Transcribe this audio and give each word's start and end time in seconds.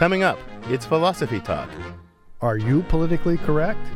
Coming 0.00 0.22
up, 0.22 0.38
it's 0.70 0.86
Philosophy 0.86 1.40
Talk. 1.40 1.68
Are 2.40 2.56
you 2.56 2.82
politically 2.84 3.36
correct? 3.36 3.86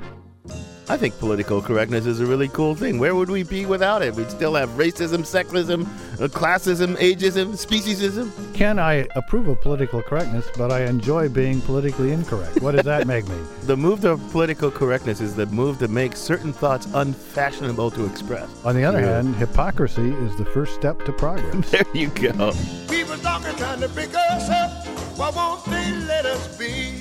I 0.87 0.99
think 0.99 1.19
political 1.19 1.63
correctness 1.63 2.05
is 2.05 2.21
a 2.21 2.27
really 2.27 2.49
cool 2.49 2.75
thing. 2.75 2.99
Where 2.99 3.15
would 3.15 3.31
we 3.31 3.43
be 3.43 3.65
without 3.65 4.03
it? 4.03 4.15
We'd 4.15 4.31
still 4.31 4.55
have 4.55 4.69
racism, 4.73 5.21
sexism, 5.21 5.85
uh, 6.21 6.29
classism, 6.29 6.95
ageism, 6.97 7.53
speciesism. 7.53 8.31
Ken, 8.55 8.79
I 8.79 9.07
approve 9.17 9.49
of 9.49 9.63
political 9.63 10.03
correctness, 10.03 10.47
but 10.59 10.71
I 10.71 10.85
enjoy 10.85 11.31
being 11.31 11.63
politically 11.63 12.13
incorrect. 12.13 12.61
What 12.61 12.73
does 12.73 12.85
that 12.85 13.07
make 13.15 13.27
me? 13.27 13.37
The 13.63 13.79
move 13.79 14.03
to 14.03 14.19
political 14.31 14.71
correctness 14.71 15.23
is 15.23 15.35
the 15.35 15.47
move 15.47 15.79
to 15.79 15.89
make 15.89 16.17
certain 16.17 16.53
thoughts 16.53 16.87
unfashionable 16.93 17.93
to 17.93 18.05
express. 18.05 18.51
On 18.67 18.75
the 18.77 18.85
other 18.85 19.01
Yeah. 19.01 19.23
hand, 19.23 19.37
hypocrisy 19.37 20.11
is 20.13 20.37
the 20.37 20.45
first 20.45 20.75
step 20.75 21.03
to 21.07 21.13
progress. 21.15 21.71
There 21.71 21.87
you 21.95 22.09
go. 22.09 22.53
People 22.91 23.17
talking 23.23 23.57
trying 23.57 23.81
to 23.81 23.89
pick 23.89 24.11
us 24.15 24.51
up. 24.51 24.74
Why 25.17 25.31
won't 25.31 25.65
they 25.67 25.93
let 26.07 26.27
us 26.27 26.59
be? 26.59 27.01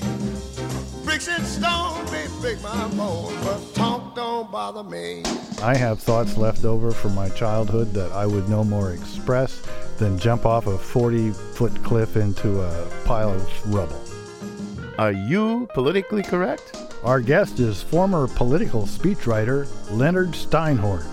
Bricks 1.04 1.28
and 1.28 1.44
stone 1.44 2.06
may 2.12 2.28
break 2.40 2.62
my 2.62 2.88
bones, 2.90 3.44
but 3.44 3.74
talk 3.74 4.16
don't 4.16 4.52
bother 4.52 4.84
me. 4.84 5.24
I 5.64 5.76
have 5.76 6.00
thoughts 6.00 6.38
left 6.38 6.64
over 6.64 6.92
from 6.92 7.16
my 7.16 7.30
childhood 7.30 7.92
that 7.94 8.12
I 8.12 8.28
would 8.28 8.48
no 8.50 8.64
more 8.64 8.92
express 8.92 9.64
than 9.98 10.20
jump 10.20 10.46
off 10.46 10.68
a 10.68 10.78
40 10.78 11.32
foot 11.32 11.84
cliff 11.84 12.16
into 12.16 12.62
a 12.62 12.88
pile 13.06 13.34
of 13.34 13.74
rubble. 13.74 14.00
Are 15.00 15.12
you 15.12 15.68
politically 15.74 16.22
correct? 16.22 16.78
Our 17.04 17.20
guest 17.20 17.60
is 17.60 17.82
former 17.82 18.28
political 18.28 18.84
speechwriter 18.84 19.68
Leonard 19.90 20.34
Steinhorn. 20.34 21.06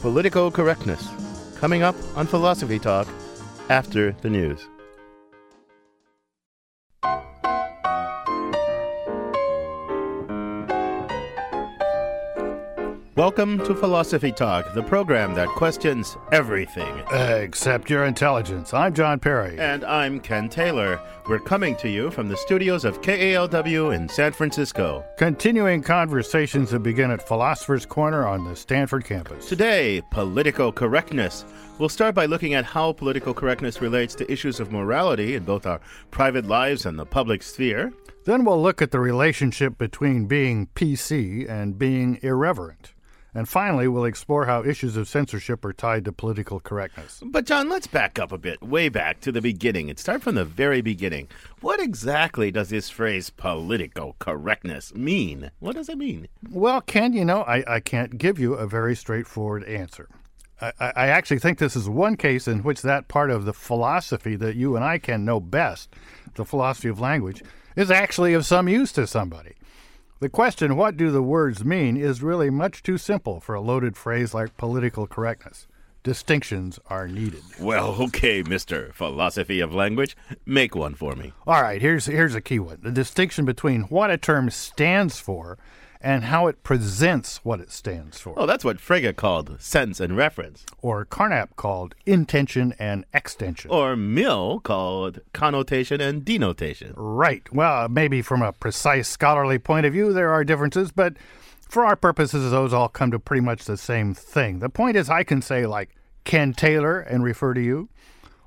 Political 0.00 0.50
correctness. 0.50 1.08
Coming 1.60 1.84
up 1.84 1.94
on 2.16 2.26
Philosophy 2.26 2.80
Talk 2.80 3.06
after 3.68 4.10
the 4.22 4.30
news. 4.30 4.66
Welcome 13.22 13.58
to 13.66 13.74
Philosophy 13.76 14.32
Talk, 14.32 14.74
the 14.74 14.82
program 14.82 15.34
that 15.34 15.46
questions 15.50 16.16
everything. 16.32 17.04
Except 17.12 17.88
your 17.88 18.04
intelligence. 18.04 18.74
I'm 18.74 18.92
John 18.94 19.20
Perry. 19.20 19.56
And 19.60 19.84
I'm 19.84 20.18
Ken 20.18 20.48
Taylor. 20.48 21.00
We're 21.28 21.38
coming 21.38 21.76
to 21.76 21.88
you 21.88 22.10
from 22.10 22.28
the 22.28 22.36
studios 22.36 22.84
of 22.84 23.00
KALW 23.00 23.94
in 23.94 24.08
San 24.08 24.32
Francisco. 24.32 25.04
Continuing 25.18 25.82
conversations 25.82 26.70
that 26.70 26.80
begin 26.80 27.12
at 27.12 27.24
Philosopher's 27.24 27.86
Corner 27.86 28.26
on 28.26 28.42
the 28.42 28.56
Stanford 28.56 29.04
campus. 29.04 29.48
Today, 29.48 30.02
political 30.10 30.72
correctness. 30.72 31.44
We'll 31.78 31.88
start 31.88 32.16
by 32.16 32.26
looking 32.26 32.54
at 32.54 32.64
how 32.64 32.92
political 32.92 33.34
correctness 33.34 33.80
relates 33.80 34.16
to 34.16 34.32
issues 34.32 34.58
of 34.58 34.72
morality 34.72 35.36
in 35.36 35.44
both 35.44 35.64
our 35.64 35.80
private 36.10 36.46
lives 36.46 36.86
and 36.86 36.98
the 36.98 37.06
public 37.06 37.44
sphere. 37.44 37.92
Then 38.24 38.44
we'll 38.44 38.60
look 38.60 38.82
at 38.82 38.90
the 38.90 38.98
relationship 38.98 39.78
between 39.78 40.26
being 40.26 40.66
PC 40.74 41.48
and 41.48 41.78
being 41.78 42.18
irreverent. 42.22 42.94
And 43.34 43.48
finally, 43.48 43.88
we'll 43.88 44.04
explore 44.04 44.44
how 44.44 44.62
issues 44.62 44.96
of 44.96 45.08
censorship 45.08 45.64
are 45.64 45.72
tied 45.72 46.04
to 46.04 46.12
political 46.12 46.60
correctness. 46.60 47.22
But, 47.24 47.46
John, 47.46 47.70
let's 47.70 47.86
back 47.86 48.18
up 48.18 48.30
a 48.30 48.36
bit, 48.36 48.62
way 48.62 48.90
back 48.90 49.20
to 49.22 49.32
the 49.32 49.40
beginning, 49.40 49.88
and 49.88 49.98
start 49.98 50.22
from 50.22 50.34
the 50.34 50.44
very 50.44 50.82
beginning. 50.82 51.28
What 51.62 51.80
exactly 51.80 52.50
does 52.50 52.68
this 52.68 52.90
phrase 52.90 53.30
political 53.30 54.16
correctness 54.18 54.94
mean? 54.94 55.50
What 55.60 55.76
does 55.76 55.88
it 55.88 55.96
mean? 55.96 56.28
Well, 56.50 56.82
Ken, 56.82 57.14
you 57.14 57.24
know, 57.24 57.40
I, 57.42 57.64
I 57.76 57.80
can't 57.80 58.18
give 58.18 58.38
you 58.38 58.52
a 58.52 58.66
very 58.66 58.94
straightforward 58.94 59.64
answer. 59.64 60.08
I, 60.60 60.72
I 60.78 60.92
I 60.94 61.06
actually 61.08 61.38
think 61.38 61.58
this 61.58 61.74
is 61.74 61.88
one 61.88 62.16
case 62.16 62.46
in 62.46 62.62
which 62.62 62.82
that 62.82 63.08
part 63.08 63.30
of 63.30 63.46
the 63.46 63.54
philosophy 63.54 64.36
that 64.36 64.56
you 64.56 64.76
and 64.76 64.84
I 64.84 64.98
can 64.98 65.24
know 65.24 65.40
best, 65.40 65.94
the 66.34 66.44
philosophy 66.44 66.88
of 66.88 67.00
language, 67.00 67.42
is 67.76 67.90
actually 67.90 68.34
of 68.34 68.44
some 68.44 68.68
use 68.68 68.92
to 68.92 69.06
somebody. 69.06 69.54
The 70.22 70.28
question, 70.28 70.76
what 70.76 70.96
do 70.96 71.10
the 71.10 71.20
words 71.20 71.64
mean, 71.64 71.96
is 71.96 72.22
really 72.22 72.48
much 72.48 72.84
too 72.84 72.96
simple 72.96 73.40
for 73.40 73.56
a 73.56 73.60
loaded 73.60 73.96
phrase 73.96 74.32
like 74.32 74.56
political 74.56 75.04
correctness. 75.08 75.66
Distinctions 76.04 76.78
are 76.86 77.08
needed. 77.08 77.42
Well, 77.58 77.96
okay, 78.00 78.44
Mr. 78.44 78.94
Philosophy 78.94 79.58
of 79.58 79.74
Language, 79.74 80.16
make 80.46 80.76
one 80.76 80.94
for 80.94 81.16
me. 81.16 81.32
All 81.44 81.60
right, 81.60 81.82
here's 81.82 82.06
here's 82.06 82.36
a 82.36 82.40
key 82.40 82.60
one. 82.60 82.78
The 82.82 82.92
distinction 82.92 83.44
between 83.44 83.80
what 83.88 84.12
a 84.12 84.16
term 84.16 84.48
stands 84.50 85.18
for 85.18 85.58
and 86.02 86.24
how 86.24 86.46
it 86.48 86.62
presents 86.62 87.38
what 87.44 87.60
it 87.60 87.70
stands 87.70 88.18
for. 88.18 88.34
Oh, 88.36 88.44
that's 88.46 88.64
what 88.64 88.78
Frege 88.78 89.14
called 89.16 89.60
sense 89.60 90.00
and 90.00 90.16
reference, 90.16 90.66
Or 90.82 91.04
Carnap 91.06 91.56
called 91.56 91.94
intension 92.06 92.74
and 92.78 93.04
extension. 93.14 93.70
or 93.70 93.96
Mill 93.96 94.60
called 94.60 95.20
connotation 95.32 96.00
and 96.00 96.24
denotation. 96.24 96.92
Right. 96.96 97.50
Well, 97.52 97.88
maybe 97.88 98.20
from 98.22 98.42
a 98.42 98.52
precise 98.52 99.08
scholarly 99.08 99.58
point 99.58 99.86
of 99.86 99.92
view, 99.92 100.12
there 100.12 100.30
are 100.32 100.44
differences, 100.44 100.90
but 100.90 101.14
for 101.68 101.86
our 101.86 101.96
purposes, 101.96 102.50
those 102.50 102.72
all 102.72 102.88
come 102.88 103.10
to 103.12 103.18
pretty 103.18 103.40
much 103.40 103.64
the 103.64 103.76
same 103.76 104.12
thing. 104.12 104.58
The 104.58 104.68
point 104.68 104.96
is, 104.96 105.08
I 105.08 105.22
can 105.22 105.40
say, 105.40 105.64
like, 105.66 105.90
Ken 106.24 106.52
Taylor 106.52 107.00
and 107.00 107.24
refer 107.24 107.54
to 107.54 107.60
you, 107.62 107.88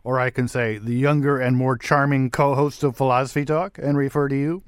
or 0.03 0.19
I 0.19 0.29
can 0.29 0.47
say, 0.47 0.77
the 0.77 0.93
younger 0.93 1.39
and 1.39 1.57
more 1.57 1.77
charming 1.77 2.29
co 2.29 2.53
host 2.53 2.83
of 2.83 2.95
Philosophy 2.95 3.43
Talk 3.43 3.79
and 3.81 3.97
refer 3.97 4.27
to 4.27 4.35
you, 4.35 4.61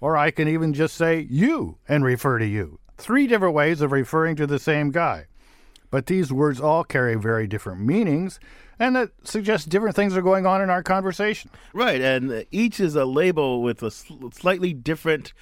or 0.00 0.16
I 0.16 0.30
can 0.30 0.48
even 0.48 0.74
just 0.74 0.94
say 0.94 1.26
you 1.30 1.78
and 1.88 2.04
refer 2.04 2.38
to 2.38 2.46
you. 2.46 2.78
Three 2.96 3.26
different 3.26 3.54
ways 3.54 3.80
of 3.80 3.92
referring 3.92 4.36
to 4.36 4.46
the 4.46 4.58
same 4.58 4.90
guy. 4.90 5.26
But 5.90 6.06
these 6.06 6.32
words 6.32 6.60
all 6.60 6.84
carry 6.84 7.14
very 7.14 7.46
different 7.46 7.80
meanings, 7.80 8.38
and 8.78 8.94
that 8.94 9.10
suggests 9.24 9.66
different 9.66 9.96
things 9.96 10.16
are 10.16 10.22
going 10.22 10.46
on 10.46 10.60
in 10.60 10.68
our 10.68 10.82
conversation. 10.82 11.50
Right, 11.72 12.00
and 12.00 12.44
each 12.50 12.78
is 12.78 12.94
a 12.94 13.04
label 13.06 13.62
with 13.62 13.82
a 13.82 13.90
sl- 13.90 14.28
slightly 14.32 14.74
different 14.74 15.32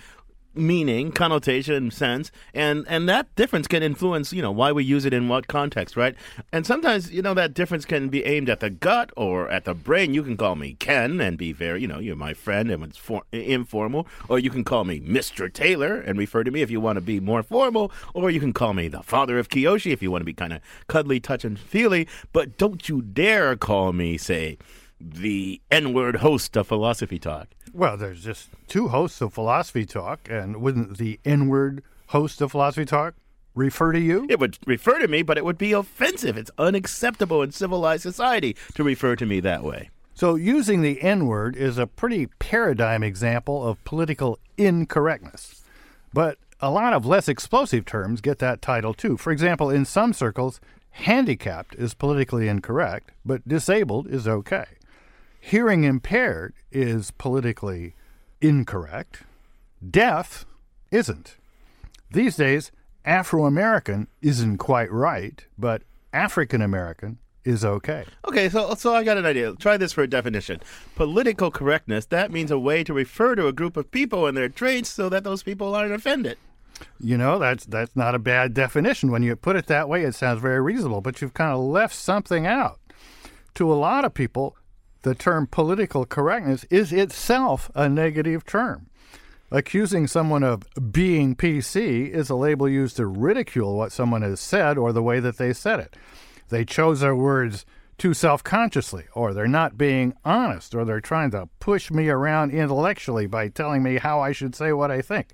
meaning, 0.57 1.13
connotation, 1.13 1.91
sense, 1.91 2.31
and 2.55 2.85
and 2.89 3.09
that 3.09 3.35
difference 3.37 3.67
can 3.67 3.83
influence, 3.83 4.33
you 4.33 4.43
know, 4.43 4.51
why 4.51 4.73
we 4.73 4.85
use 4.85 5.05
it 5.05 5.13
in 5.13 5.29
what 5.29 5.47
context, 5.47 5.97
right? 5.97 6.15
And 6.53 6.67
sometimes, 6.67 7.13
you 7.13 7.23
know, 7.23 7.35
that 7.35 7.55
difference 7.55 7.85
can 7.85 8.09
be 8.09 8.25
aimed 8.25 8.49
at 8.49 8.61
the 8.61 8.71
gut 8.71 9.11
or 9.17 9.49
at 9.51 9.65
the 9.65 9.75
brain. 9.75 10.15
You 10.15 10.23
can 10.23 10.37
call 10.37 10.57
me 10.57 10.75
Ken 10.75 11.21
and 11.21 11.37
be 11.37 11.53
very, 11.53 11.81
you 11.81 11.89
know, 11.89 11.99
you're 11.99 12.17
my 12.17 12.35
friend 12.35 12.71
and 12.71 12.83
it's 12.85 12.97
for, 12.97 13.23
informal, 13.33 14.07
or 14.29 14.39
you 14.39 14.51
can 14.51 14.65
call 14.65 14.85
me 14.85 15.01
Mr. 15.01 15.53
Taylor 15.53 15.97
and 15.97 16.19
refer 16.19 16.45
to 16.45 16.51
me 16.51 16.63
if 16.63 16.71
you 16.71 16.81
want 16.81 16.97
to 16.97 17.01
be 17.01 17.21
more 17.21 17.43
formal, 17.43 17.93
or 18.15 18.31
you 18.31 18.41
can 18.41 18.53
call 18.53 18.73
me 18.75 18.89
the 18.89 19.03
father 19.03 19.39
of 19.39 19.49
Kiyoshi 19.49 19.93
if 19.93 20.03
you 20.03 20.11
want 20.11 20.23
to 20.23 20.27
be 20.27 20.33
kind 20.35 20.53
of 20.53 20.61
cuddly, 20.87 21.21
touch 21.21 21.45
and 21.45 21.59
feely, 21.59 22.09
but 22.33 22.57
don't 22.59 22.89
you 22.89 23.03
dare 23.03 23.57
call 23.57 23.93
me, 23.93 24.17
say, 24.17 24.59
the 25.01 25.61
N-word 25.71 26.17
host 26.17 26.57
of 26.57 26.67
Philosophy 26.67 27.19
Talk. 27.19 27.49
Well, 27.77 27.99
there's 27.99 28.25
just 28.25 28.49
two 28.69 28.89
hosts 28.89 29.21
of 29.21 29.35
Philosophy 29.35 29.85
Talk, 29.85 30.31
and 30.31 30.63
wouldn't 30.63 30.97
the 30.97 31.21
N 31.27 31.47
word 31.49 31.83
host 32.07 32.41
of 32.41 32.53
Philosophy 32.53 32.87
Talk 32.87 33.13
refer 33.55 33.93
to 33.93 34.01
you? 34.01 34.27
It 34.31 34.41
would 34.41 34.57
refer 34.67 34.99
to 34.99 35.07
me, 35.07 35.21
but 35.21 35.37
it 35.37 35.45
would 35.45 35.59
be 35.59 35.73
offensive. 35.73 36.39
It's 36.39 36.51
unacceptable 36.57 37.43
in 37.43 37.53
civilized 37.53 38.03
society 38.03 38.57
to 38.77 38.83
refer 38.83 39.15
to 39.17 39.27
me 39.27 39.41
that 39.41 39.63
way. 39.63 39.91
So, 40.15 40.37
using 40.37 40.81
the 40.81 41.03
N 41.03 41.27
word 41.27 41.55
is 41.55 41.77
a 41.77 41.87
pretty 41.87 42.29
paradigm 42.39 43.03
example 43.03 43.69
of 43.69 43.85
political 43.85 44.39
incorrectness. 44.57 45.63
But 46.15 46.39
a 46.61 46.71
lot 46.71 46.95
of 46.95 47.05
less 47.05 47.29
explosive 47.29 47.85
terms 47.85 48.23
get 48.23 48.39
that 48.39 48.63
title 48.63 48.95
too. 48.95 49.19
For 49.19 49.33
example, 49.33 49.69
in 49.69 49.85
some 49.85 50.15
circles, 50.15 50.63
handicapped 50.93 51.75
is 51.75 51.93
politically 51.93 52.49
incorrect, 52.49 53.13
but 53.23 53.47
disabled 53.47 54.07
is 54.07 54.27
okay. 54.27 54.65
Hearing 55.47 55.85
impaired 55.85 56.55
is 56.73 57.13
politically 57.13 57.95
incorrect. 58.41 59.23
Deaf 59.89 60.45
isn't. 60.91 61.37
These 62.11 62.35
days, 62.35 62.73
Afro 63.05 63.47
American 63.47 64.09
isn't 64.21 64.59
quite 64.59 64.91
right, 64.91 65.47
but 65.57 65.83
African 66.13 66.61
American 66.61 67.19
is 67.45 67.65
okay. 67.65 68.07
Okay, 68.27 68.49
so 68.49 68.75
so 68.75 68.93
I 68.93 69.05
got 69.05 69.19
an 69.19 69.25
idea. 69.25 69.55
Try 69.55 69.77
this 69.77 69.93
for 69.93 70.03
a 70.03 70.11
definition. 70.11 70.59
Political 70.97 71.53
correctness, 71.53 72.07
that 72.07 72.33
means 72.33 72.51
a 72.51 72.59
way 72.59 72.83
to 72.83 72.93
refer 72.93 73.37
to 73.37 73.47
a 73.47 73.53
group 73.53 73.77
of 73.77 73.93
people 73.93 74.27
and 74.27 74.37
their 74.37 74.49
traits 74.49 74.89
so 74.89 75.09
that 75.11 75.23
those 75.23 75.45
people 75.45 75.77
aren't 75.77 75.95
offended. 75.95 76.39
You 76.99 77.17
know, 77.17 77.39
that's 77.39 77.65
that's 77.67 77.95
not 77.95 78.17
a 78.17 78.19
bad 78.19 78.53
definition. 78.53 79.13
When 79.13 79.23
you 79.23 79.37
put 79.37 79.55
it 79.55 79.69
that 79.69 79.89
way, 79.89 80.03
it 80.03 80.17
sounds 80.17 80.41
very 80.41 80.61
reasonable, 80.61 81.03
but 81.03 81.23
you've 81.23 81.35
kind 81.35 81.53
of 81.53 81.61
left 81.61 81.95
something 81.95 82.49
out. 82.49 82.81
To 83.55 83.73
a 83.73 83.75
lot 83.75 84.05
of 84.05 84.13
people, 84.13 84.57
the 85.07 85.15
term 85.15 85.47
political 85.47 86.05
correctness 86.05 86.65
is 86.65 86.93
itself 86.93 87.71
a 87.77 87.89
negative 87.89 88.45
term. 88.45 88.87
Accusing 89.53 90.09
someone 90.09 90.43
of 90.43 90.65
being 90.91 91.37
PC 91.37 92.11
is 92.11 92.29
a 92.29 92.35
label 92.35 92.69
used 92.69 92.97
to 92.97 93.07
ridicule 93.07 93.77
what 93.77 93.93
someone 93.93 94.23
has 94.23 94.41
said 94.41 94.77
or 94.77 94.93
the 94.93 95.05
way 95.05 95.21
that 95.21 95.39
they 95.39 95.53
said 95.53 95.79
it. 95.79 95.95
They 96.49 96.65
chose 96.65 96.99
their 96.99 97.15
words 97.15 97.65
too 97.99 98.15
self 98.15 98.43
consciously, 98.43 99.05
or 99.15 99.33
they're 99.33 99.47
not 99.47 99.79
being 99.79 100.13
honest, 100.25 100.75
or 100.75 100.85
they're 100.85 101.01
trying 101.01 101.31
to 101.31 101.49
push 101.61 101.89
me 101.93 102.09
around 102.09 102.51
intellectually 102.51 103.29
by 103.29 103.47
telling 103.47 103.85
me 103.85 103.99
how 103.99 104.19
I 104.19 104.33
should 104.33 104.57
say 104.57 104.73
what 104.73 104.91
I 104.91 105.03
think. 105.03 105.29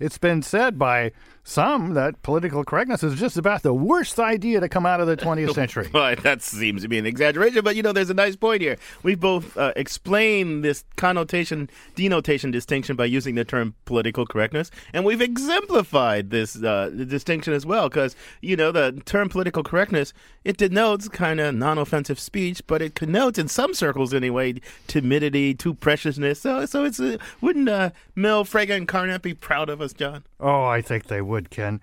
It's 0.00 0.18
been 0.18 0.42
said 0.42 0.80
by 0.80 1.12
some 1.44 1.94
that 1.94 2.22
political 2.22 2.64
correctness 2.64 3.02
is 3.02 3.18
just 3.18 3.36
about 3.36 3.62
the 3.62 3.74
worst 3.74 4.18
idea 4.18 4.60
to 4.60 4.68
come 4.68 4.86
out 4.86 5.00
of 5.00 5.06
the 5.06 5.16
20th 5.16 5.54
century. 5.54 5.88
Well, 5.92 6.14
that 6.16 6.42
seems 6.42 6.82
to 6.82 6.88
be 6.88 6.98
an 6.98 7.06
exaggeration, 7.06 7.62
but 7.62 7.76
you 7.76 7.82
know, 7.82 7.92
there's 7.92 8.10
a 8.10 8.14
nice 8.14 8.36
point 8.36 8.62
here. 8.62 8.76
We've 9.02 9.18
both 9.18 9.56
uh, 9.56 9.72
explain 9.76 10.60
this 10.60 10.84
connotation, 10.96 11.68
denotation 11.94 12.50
distinction 12.50 12.96
by 12.96 13.06
using 13.06 13.34
the 13.34 13.44
term 13.44 13.74
political 13.84 14.26
correctness, 14.26 14.70
and 14.92 15.04
we've 15.04 15.20
exemplified 15.20 16.30
this 16.30 16.62
uh, 16.62 16.90
distinction 16.90 17.52
as 17.52 17.66
well, 17.66 17.88
because 17.88 18.14
you 18.40 18.56
know, 18.56 18.70
the 18.70 19.02
term 19.04 19.28
political 19.28 19.62
correctness 19.62 20.12
it 20.44 20.56
denotes 20.56 21.08
kind 21.08 21.40
of 21.40 21.54
non-offensive 21.54 22.18
speech, 22.18 22.62
but 22.66 22.82
it 22.82 22.94
connotes, 22.94 23.38
in 23.38 23.48
some 23.48 23.74
circles 23.74 24.12
anyway, 24.12 24.54
timidity, 24.86 25.54
too 25.54 25.74
preciousness. 25.74 26.40
So, 26.40 26.66
so 26.66 26.84
it's 26.84 26.98
uh, 26.98 27.18
wouldn't 27.40 27.68
uh, 27.68 27.90
Mill 28.16 28.44
Frege 28.44 28.76
and 28.76 28.88
Carnap 28.88 29.22
be 29.22 29.34
proud 29.34 29.68
of 29.68 29.80
us, 29.80 29.92
John? 29.92 30.24
Oh, 30.40 30.64
I 30.64 30.82
think 30.82 31.06
they 31.06 31.22
would, 31.22 31.31
Ken. 31.50 31.80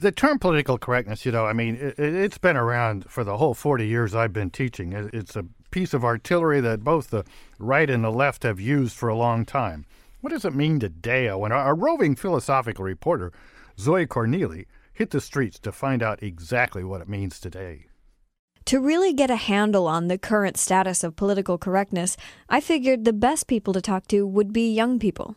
The 0.00 0.12
term 0.12 0.38
political 0.38 0.78
correctness, 0.78 1.26
you 1.26 1.32
know, 1.32 1.46
I 1.46 1.52
mean, 1.52 1.76
it, 1.76 1.98
it's 1.98 2.38
been 2.38 2.56
around 2.56 3.10
for 3.10 3.24
the 3.24 3.36
whole 3.36 3.54
40 3.54 3.86
years 3.86 4.14
I've 4.14 4.32
been 4.32 4.50
teaching. 4.50 4.92
It's 4.92 5.34
a 5.34 5.44
piece 5.70 5.92
of 5.92 6.04
artillery 6.04 6.60
that 6.60 6.84
both 6.84 7.10
the 7.10 7.24
right 7.58 7.88
and 7.90 8.04
the 8.04 8.12
left 8.12 8.44
have 8.44 8.60
used 8.60 8.96
for 8.96 9.08
a 9.08 9.16
long 9.16 9.44
time. 9.44 9.84
What 10.20 10.30
does 10.30 10.44
it 10.44 10.54
mean 10.54 10.80
today 10.80 11.32
when 11.32 11.52
our 11.52 11.74
roving 11.74 12.16
philosophical 12.16 12.84
reporter, 12.84 13.32
Zoe 13.78 14.06
Corneli, 14.06 14.66
hit 14.92 15.10
the 15.10 15.20
streets 15.20 15.58
to 15.60 15.72
find 15.72 16.02
out 16.02 16.22
exactly 16.22 16.82
what 16.82 17.00
it 17.00 17.08
means 17.08 17.38
today? 17.38 17.86
To 18.66 18.80
really 18.80 19.14
get 19.14 19.30
a 19.30 19.36
handle 19.36 19.86
on 19.86 20.08
the 20.08 20.18
current 20.18 20.58
status 20.58 21.02
of 21.02 21.16
political 21.16 21.56
correctness, 21.56 22.16
I 22.48 22.60
figured 22.60 23.04
the 23.04 23.12
best 23.12 23.46
people 23.46 23.72
to 23.72 23.80
talk 23.80 24.06
to 24.08 24.26
would 24.26 24.52
be 24.52 24.74
young 24.74 24.98
people. 24.98 25.36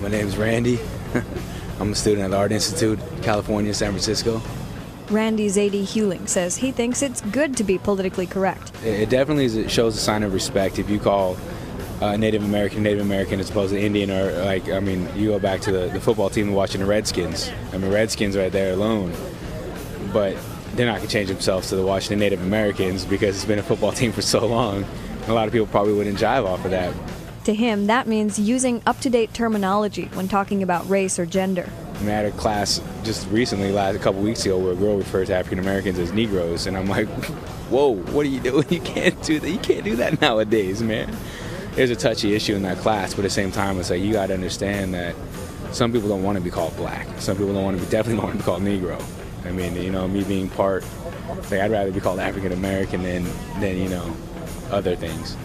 My 0.00 0.08
name 0.08 0.26
is 0.26 0.36
Randy. 0.36 0.78
I'm 1.80 1.92
a 1.92 1.94
student 1.94 2.24
at 2.24 2.30
the 2.30 2.36
Art 2.36 2.52
Institute, 2.52 2.98
California, 3.22 3.74
San 3.74 3.90
Francisco. 3.90 4.40
Randy 5.10 5.48
Zadie 5.48 5.84
Hewling 5.84 6.26
says 6.28 6.56
he 6.56 6.72
thinks 6.72 7.02
it's 7.02 7.20
good 7.20 7.56
to 7.58 7.64
be 7.64 7.78
politically 7.78 8.26
correct. 8.26 8.72
It 8.84 9.08
definitely 9.08 9.68
shows 9.68 9.96
a 9.96 10.00
sign 10.00 10.22
of 10.22 10.34
respect 10.34 10.78
if 10.78 10.90
you 10.90 10.98
call 10.98 11.36
uh, 12.00 12.16
Native 12.16 12.42
American 12.44 12.82
Native 12.82 13.00
American 13.00 13.40
as 13.40 13.48
opposed 13.50 13.72
to 13.72 13.80
Indian 13.80 14.10
or 14.10 14.32
like 14.44 14.68
I 14.68 14.80
mean 14.80 15.08
you 15.14 15.28
go 15.28 15.38
back 15.38 15.60
to 15.62 15.72
the, 15.72 15.88
the 15.88 16.00
football 16.00 16.28
team 16.28 16.52
watching 16.52 16.80
the 16.80 16.86
Redskins. 16.86 17.50
I 17.72 17.78
mean 17.78 17.92
Redskins 17.92 18.36
right 18.36 18.50
there 18.50 18.72
alone. 18.72 19.12
But 20.12 20.36
they're 20.74 20.86
not 20.86 20.96
going 20.96 21.08
to 21.08 21.12
change 21.12 21.28
themselves 21.28 21.68
to 21.70 21.76
the 21.76 21.84
Washington 21.84 22.18
Native 22.18 22.42
Americans 22.42 23.04
because 23.04 23.36
it's 23.36 23.44
been 23.44 23.58
a 23.58 23.62
football 23.62 23.92
team 24.00 24.12
for 24.12 24.22
so 24.22 24.46
long. 24.46 24.84
A 25.28 25.32
lot 25.32 25.46
of 25.46 25.52
people 25.52 25.66
probably 25.66 25.94
wouldn't 25.94 26.18
jive 26.18 26.46
off 26.46 26.64
of 26.64 26.70
that. 26.72 26.92
To 27.46 27.54
him, 27.54 27.86
that 27.86 28.08
means 28.08 28.40
using 28.40 28.82
up 28.86 28.98
to 29.02 29.08
date 29.08 29.32
terminology 29.32 30.06
when 30.14 30.26
talking 30.26 30.64
about 30.64 30.90
race 30.90 31.16
or 31.16 31.26
gender. 31.26 31.70
I, 31.94 31.98
had 31.98 32.24
a 32.24 32.32
class 32.32 32.80
just 33.04 33.30
recently, 33.30 33.70
last 33.70 33.94
a 33.94 34.00
couple 34.00 34.20
weeks 34.20 34.44
ago, 34.44 34.58
where 34.58 34.72
a 34.72 34.74
girl 34.74 34.96
referred 34.96 35.28
to 35.28 35.36
African 35.36 35.60
Americans 35.60 35.96
as 36.00 36.10
Negroes, 36.10 36.66
and 36.66 36.76
I'm 36.76 36.88
like, 36.88 37.06
"Whoa, 37.70 37.94
what 37.94 38.26
are 38.26 38.28
you 38.28 38.40
doing? 38.40 38.66
You 38.70 38.80
can't 38.80 39.22
do 39.22 39.38
that. 39.38 39.48
You 39.48 39.60
can't 39.60 39.84
do 39.84 39.94
that 39.94 40.20
nowadays, 40.20 40.82
man." 40.82 41.16
There's 41.76 41.90
a 41.90 41.94
touchy 41.94 42.34
issue 42.34 42.56
in 42.56 42.62
that 42.62 42.78
class, 42.78 43.14
but 43.14 43.20
at 43.20 43.28
the 43.28 43.30
same 43.30 43.52
time, 43.52 43.78
it's 43.78 43.90
like 43.90 44.02
you 44.02 44.12
got 44.12 44.26
to 44.26 44.34
understand 44.34 44.94
that 44.94 45.14
some 45.70 45.92
people 45.92 46.08
don't 46.08 46.24
want 46.24 46.38
to 46.38 46.42
be 46.42 46.50
called 46.50 46.76
black. 46.76 47.06
Some 47.20 47.36
people 47.36 47.54
don't 47.54 47.62
want 47.62 47.78
to 47.78 47.84
be 47.84 47.88
definitely 47.88 48.16
don't 48.22 48.24
want 48.24 48.40
to 48.40 48.42
be 48.42 48.44
called 48.44 48.62
Negro. 48.62 49.00
I 49.46 49.52
mean, 49.52 49.76
you 49.76 49.92
know, 49.92 50.08
me 50.08 50.24
being 50.24 50.48
part, 50.48 50.84
like 51.48 51.60
I'd 51.60 51.70
rather 51.70 51.92
be 51.92 52.00
called 52.00 52.18
African 52.18 52.50
American 52.50 53.04
than 53.04 53.22
than 53.60 53.76
you 53.76 53.88
know 53.88 54.16
other 54.72 54.96
things. 54.96 55.36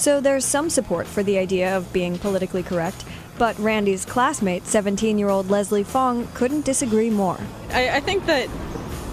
So 0.00 0.18
there's 0.18 0.46
some 0.46 0.70
support 0.70 1.06
for 1.06 1.22
the 1.22 1.36
idea 1.36 1.76
of 1.76 1.92
being 1.92 2.16
politically 2.16 2.62
correct, 2.62 3.04
but 3.36 3.58
Randy's 3.58 4.06
classmate, 4.06 4.66
17 4.66 5.18
year 5.18 5.28
old 5.28 5.50
Leslie 5.50 5.82
Fong, 5.82 6.26
couldn't 6.32 6.64
disagree 6.64 7.10
more. 7.10 7.38
I, 7.68 7.96
I, 7.96 8.00
think 8.00 8.24
that 8.24 8.48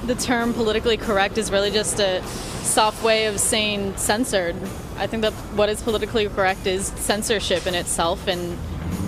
the 0.05 0.15
term 0.15 0.53
politically 0.53 0.95
correct 0.95 1.37
is 1.37 1.51
really 1.51 1.71
just 1.71 1.99
a 1.99 2.23
soft 2.63 3.03
way 3.03 3.25
of 3.25 3.37
saying 3.37 3.97
censored. 3.97 4.55
I 4.95 5.07
think 5.07 5.23
that 5.23 5.33
what 5.57 5.67
is 5.67 5.81
politically 5.81 6.29
correct 6.29 6.65
is 6.65 6.87
censorship 6.95 7.67
in 7.67 7.75
itself. 7.75 8.25
And 8.25 8.57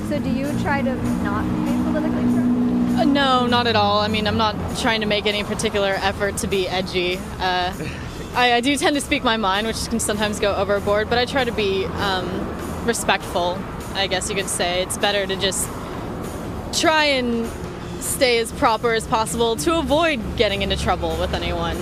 so, 0.10 0.20
do 0.20 0.30
you 0.30 0.48
try 0.60 0.82
to 0.82 0.96
not 1.24 1.44
be 1.64 1.72
politically 1.90 2.24
correct? 2.24 3.00
Uh, 3.00 3.04
no, 3.06 3.48
not 3.48 3.68
at 3.68 3.78
all. 3.78 4.00
I 4.00 4.10
mean, 4.10 4.28
I'm 4.28 4.38
not 4.38 4.58
trying 4.80 5.00
to 5.00 5.08
make 5.08 5.26
any 5.26 5.46
particular 5.46 5.92
effort 6.02 6.36
to 6.40 6.48
be 6.48 6.68
edgy. 6.68 7.22
Uh, 7.40 7.74
I, 8.36 8.54
I, 8.54 8.62
do 8.62 8.76
tend 8.78 8.96
to 8.96 9.02
speak 9.02 9.24
my 9.24 9.38
mind, 9.38 9.68
which 9.68 9.88
can 9.88 10.00
sometimes 10.00 10.40
go 10.40 10.56
overboard, 10.56 11.10
but 11.10 11.18
I 11.18 11.26
try 11.26 11.44
to 11.44 11.52
be 11.52 11.86
um, 11.86 12.86
respectful, 12.86 13.58
I 13.94 14.08
guess 14.08 14.30
you 14.30 14.36
could 14.36 14.48
say. 14.48 14.82
It's 14.82 14.98
better 14.98 15.26
to 15.26 15.36
just 15.36 15.68
try 16.74 17.06
and 17.06 17.50
stay 18.02 18.38
as 18.40 18.52
proper 18.54 18.94
as 18.94 19.06
possible 19.08 19.56
to 19.58 19.78
avoid 19.78 20.22
getting 20.38 20.62
into 20.62 20.78
trouble 20.78 21.18
with 21.18 21.34
anyone. 21.34 21.78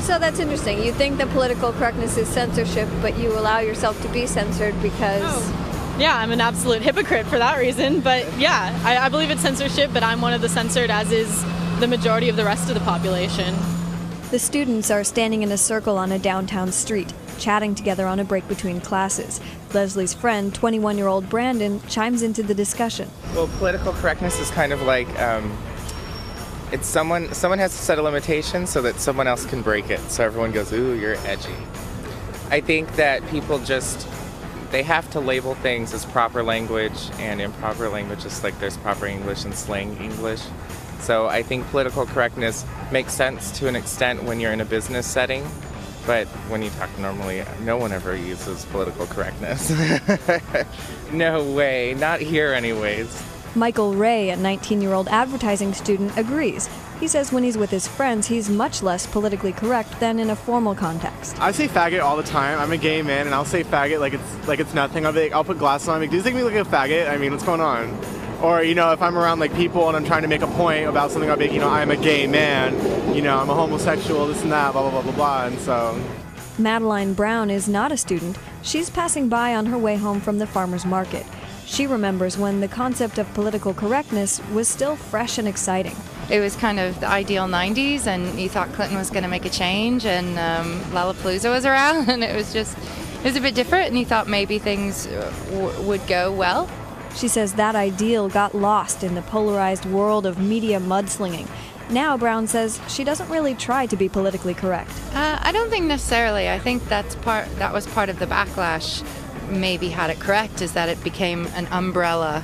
So 0.00 0.18
that's 0.18 0.38
interesting. 0.38 0.82
You 0.82 0.92
think 0.92 1.16
that 1.18 1.28
political 1.30 1.72
correctness 1.72 2.16
is 2.18 2.28
censorship, 2.28 2.88
but 3.00 3.16
you 3.18 3.32
allow 3.32 3.60
yourself 3.60 4.00
to 4.02 4.08
be 4.08 4.26
censored 4.26 4.80
because. 4.82 5.22
Oh. 5.24 5.96
Yeah, 5.98 6.16
I'm 6.16 6.32
an 6.32 6.40
absolute 6.40 6.82
hypocrite 6.82 7.24
for 7.26 7.38
that 7.38 7.56
reason. 7.58 8.00
But 8.00 8.36
yeah, 8.36 8.78
I, 8.84 8.98
I 8.98 9.08
believe 9.08 9.30
it's 9.30 9.40
censorship, 9.40 9.92
but 9.94 10.02
I'm 10.02 10.20
one 10.20 10.34
of 10.34 10.40
the 10.40 10.48
censored, 10.48 10.90
as 10.90 11.12
is 11.12 11.42
the 11.78 11.86
majority 11.86 12.28
of 12.28 12.36
the 12.36 12.44
rest 12.44 12.68
of 12.68 12.74
the 12.74 12.80
population. 12.80 13.54
The 14.34 14.40
students 14.40 14.90
are 14.90 15.04
standing 15.04 15.44
in 15.44 15.52
a 15.52 15.56
circle 15.56 15.96
on 15.96 16.10
a 16.10 16.18
downtown 16.18 16.72
street, 16.72 17.14
chatting 17.38 17.76
together 17.76 18.04
on 18.04 18.18
a 18.18 18.24
break 18.24 18.48
between 18.48 18.80
classes. 18.80 19.40
Leslie's 19.72 20.12
friend, 20.12 20.52
21 20.52 20.98
year 20.98 21.06
old 21.06 21.30
Brandon, 21.30 21.80
chimes 21.82 22.20
into 22.20 22.42
the 22.42 22.52
discussion. 22.52 23.08
Well, 23.32 23.48
political 23.58 23.92
correctness 23.92 24.40
is 24.40 24.50
kind 24.50 24.72
of 24.72 24.82
like 24.82 25.06
um, 25.20 25.56
it's 26.72 26.88
someone 26.88 27.32
someone 27.32 27.60
has 27.60 27.76
to 27.76 27.80
set 27.80 28.00
a 28.00 28.02
limitation 28.02 28.66
so 28.66 28.82
that 28.82 28.98
someone 28.98 29.28
else 29.28 29.46
can 29.46 29.62
break 29.62 29.88
it. 29.88 30.00
So 30.10 30.24
everyone 30.24 30.50
goes, 30.50 30.72
"Ooh, 30.72 30.98
you're 30.98 31.14
edgy." 31.18 31.54
I 32.50 32.60
think 32.60 32.96
that 32.96 33.24
people 33.28 33.60
just 33.60 34.08
they 34.72 34.82
have 34.82 35.08
to 35.12 35.20
label 35.20 35.54
things 35.54 35.94
as 35.94 36.04
proper 36.06 36.42
language 36.42 37.08
and 37.20 37.40
improper 37.40 37.88
language, 37.88 38.24
just 38.24 38.42
like 38.42 38.58
there's 38.58 38.78
proper 38.78 39.06
English 39.06 39.44
and 39.44 39.54
slang 39.54 39.96
English. 39.98 40.42
So 41.04 41.26
I 41.26 41.42
think 41.42 41.66
political 41.66 42.06
correctness 42.06 42.64
makes 42.90 43.12
sense 43.12 43.50
to 43.58 43.68
an 43.68 43.76
extent 43.76 44.22
when 44.22 44.40
you're 44.40 44.52
in 44.52 44.62
a 44.62 44.64
business 44.64 45.06
setting, 45.06 45.46
but 46.06 46.26
when 46.48 46.62
you 46.62 46.70
talk 46.70 46.88
normally, 46.98 47.44
no 47.60 47.76
one 47.76 47.92
ever 47.92 48.16
uses 48.16 48.64
political 48.66 49.04
correctness. 49.06 49.70
no 51.12 51.44
way, 51.52 51.94
not 51.98 52.20
here, 52.20 52.54
anyways. 52.54 53.22
Michael 53.54 53.94
Ray, 53.94 54.30
a 54.30 54.36
19 54.36 54.80
year 54.80 54.94
old 54.94 55.08
advertising 55.08 55.74
student, 55.74 56.16
agrees. 56.16 56.70
He 57.00 57.06
says 57.06 57.30
when 57.30 57.44
he's 57.44 57.58
with 57.58 57.70
his 57.70 57.86
friends, 57.86 58.26
he's 58.26 58.48
much 58.48 58.82
less 58.82 59.06
politically 59.06 59.52
correct 59.52 60.00
than 60.00 60.18
in 60.18 60.30
a 60.30 60.36
formal 60.36 60.74
context. 60.74 61.38
I 61.38 61.52
say 61.52 61.68
faggot 61.68 62.02
all 62.02 62.16
the 62.16 62.22
time. 62.22 62.58
I'm 62.58 62.72
a 62.72 62.78
gay 62.78 63.02
man, 63.02 63.26
and 63.26 63.34
I'll 63.34 63.44
say 63.44 63.62
faggot 63.62 64.00
like 64.00 64.14
it's 64.14 64.48
like 64.48 64.58
it's 64.58 64.72
nothing. 64.72 65.04
I'll 65.04 65.12
be 65.12 65.24
like, 65.24 65.32
I'll 65.32 65.44
put 65.44 65.58
glasses 65.58 65.88
on. 65.88 66.00
Like, 66.00 66.08
Do 66.08 66.16
you 66.16 66.22
think 66.22 66.34
me 66.34 66.42
like 66.42 66.54
a 66.54 66.64
faggot? 66.64 67.10
I 67.10 67.18
mean, 67.18 67.30
what's 67.30 67.44
going 67.44 67.60
on? 67.60 67.94
Or 68.42 68.62
you 68.62 68.74
know 68.74 68.92
if 68.92 69.00
i'm 69.02 69.16
around 69.16 69.38
like 69.38 69.54
people 69.54 69.88
and 69.88 69.96
i'm 69.96 70.04
trying 70.04 70.22
to 70.22 70.28
make 70.28 70.42
a 70.42 70.46
point 70.48 70.86
about 70.86 71.10
something 71.10 71.30
i'll 71.30 71.36
be 71.36 71.46
you 71.46 71.60
know 71.60 71.68
i'm 71.68 71.90
a 71.90 71.96
gay 71.96 72.26
man. 72.26 72.74
You 73.14 73.22
know 73.22 73.38
i'm 73.38 73.48
a 73.50 73.54
homosexual 73.54 74.26
this 74.26 74.42
and 74.42 74.52
that 74.52 74.72
blah 74.72 74.82
blah 74.82 74.90
blah 74.90 75.02
blah 75.02 75.12
blah. 75.12 75.46
And 75.46 75.58
so 75.60 76.00
madeline 76.58 77.14
brown 77.14 77.50
is 77.50 77.68
not 77.68 77.92
a 77.92 77.96
student. 77.96 78.38
She's 78.62 78.90
passing 78.90 79.28
by 79.28 79.54
on 79.54 79.66
her 79.66 79.78
way 79.78 79.96
home 79.96 80.20
from 80.20 80.38
the 80.38 80.46
farmers 80.46 80.84
market. 80.84 81.26
She 81.66 81.86
remembers 81.86 82.36
when 82.36 82.60
the 82.60 82.68
concept 82.68 83.18
of 83.18 83.32
political 83.34 83.72
correctness 83.72 84.40
was 84.52 84.68
still 84.68 84.96
fresh 84.96 85.38
and 85.38 85.48
exciting. 85.48 85.96
It 86.30 86.40
was 86.40 86.56
kind 86.56 86.78
of 86.78 87.00
the 87.00 87.08
ideal 87.08 87.46
90s 87.46 88.06
and 88.06 88.38
you 88.40 88.48
thought 88.48 88.72
clinton 88.72 88.98
was 88.98 89.10
going 89.10 89.22
to 89.24 89.28
make 89.28 89.44
a 89.44 89.50
change 89.50 90.06
and 90.06 90.38
um, 90.38 90.80
lollapalooza 90.92 91.50
was 91.50 91.66
around 91.66 92.08
and 92.14 92.24
it 92.24 92.34
was 92.34 92.52
just 92.52 92.76
it 93.18 93.24
was 93.24 93.36
a 93.36 93.40
bit 93.40 93.54
different 93.54 93.88
and 93.88 93.98
you 93.98 94.04
thought 94.04 94.26
maybe 94.28 94.58
things 94.58 95.06
uh, 95.06 95.32
w- 95.50 95.82
would 95.82 96.06
go 96.06 96.32
well 96.32 96.68
she 97.14 97.28
says 97.28 97.54
that 97.54 97.76
ideal 97.76 98.28
got 98.28 98.54
lost 98.54 99.02
in 99.02 99.14
the 99.14 99.22
polarized 99.22 99.84
world 99.86 100.26
of 100.26 100.38
media 100.38 100.80
mudslinging. 100.80 101.48
Now, 101.90 102.16
Brown 102.16 102.46
says 102.46 102.80
she 102.88 103.04
doesn't 103.04 103.28
really 103.28 103.54
try 103.54 103.86
to 103.86 103.96
be 103.96 104.08
politically 104.08 104.54
correct. 104.54 104.90
Uh, 105.12 105.38
I 105.40 105.52
don't 105.52 105.68
think 105.68 105.84
necessarily. 105.86 106.48
I 106.48 106.58
think 106.58 106.86
that's 106.88 107.14
part. 107.16 107.46
That 107.56 107.72
was 107.72 107.86
part 107.86 108.08
of 108.08 108.18
the 108.18 108.26
backlash. 108.26 109.06
Maybe 109.50 109.90
had 109.90 110.08
it 110.10 110.18
correct 110.18 110.62
is 110.62 110.72
that 110.72 110.88
it 110.88 111.02
became 111.04 111.46
an 111.48 111.66
umbrella 111.66 112.42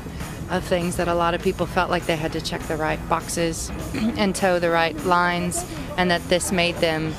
of 0.51 0.65
things 0.65 0.97
that 0.97 1.09
a 1.09 1.15
lot 1.15 1.33
of 1.33 1.43
people 1.43 1.65
felt 1.65 1.91
like 1.91 2.07
they 2.07 2.17
had 2.17 2.33
to 2.33 2.41
check 2.41 2.61
the 2.63 2.77
right 2.77 3.01
boxes 3.09 3.71
and 3.95 4.35
toe 4.35 4.59
the 4.59 4.71
right 4.71 4.97
lines, 5.07 5.65
and 5.97 6.11
that 6.11 6.23
this 6.29 6.53
made 6.53 6.77
them 6.77 7.15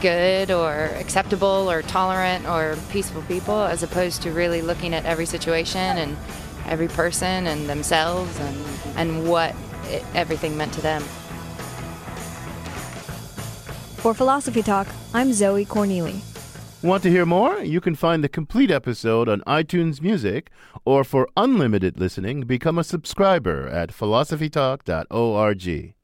good 0.00 0.50
or 0.50 0.90
acceptable 0.96 1.70
or 1.70 1.82
tolerant 1.82 2.44
or 2.48 2.76
peaceful 2.90 3.22
people, 3.22 3.62
as 3.62 3.84
opposed 3.84 4.22
to 4.22 4.32
really 4.32 4.60
looking 4.60 4.92
at 4.92 5.04
every 5.04 5.26
situation 5.26 5.98
and 5.98 6.16
every 6.72 6.88
person 6.88 7.46
and 7.48 7.68
themselves 7.68 8.40
and, 8.40 8.56
and 8.96 9.28
what 9.28 9.54
it, 9.84 10.02
everything 10.14 10.56
meant 10.56 10.72
to 10.72 10.80
them. 10.80 11.02
For 14.00 14.14
Philosophy 14.14 14.62
Talk, 14.62 14.88
I'm 15.12 15.34
Zoe 15.34 15.66
Corneli. 15.66 16.22
Want 16.82 17.02
to 17.02 17.10
hear 17.10 17.26
more? 17.26 17.60
You 17.60 17.82
can 17.82 17.94
find 17.94 18.24
the 18.24 18.28
complete 18.28 18.70
episode 18.70 19.28
on 19.28 19.42
iTunes 19.42 20.00
Music, 20.00 20.50
or 20.86 21.04
for 21.04 21.28
unlimited 21.36 22.00
listening, 22.00 22.40
become 22.40 22.78
a 22.78 22.84
subscriber 22.84 23.68
at 23.68 23.90
philosophytalk.org. 23.90 25.94